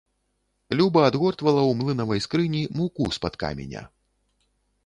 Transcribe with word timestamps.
Люба 0.77 1.03
адгортвала 1.09 1.61
ў 1.65 1.73
млынавай 1.81 2.19
скрыні 2.29 2.63
муку 2.81 3.03
з-пад 3.19 3.33
каменя. 3.45 3.81